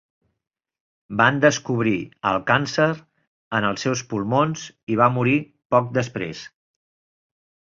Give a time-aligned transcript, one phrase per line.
[1.19, 1.93] Van descobrir
[2.31, 2.87] el càncer
[3.59, 5.37] en els seus pulmons i va morir
[5.77, 6.43] poc després.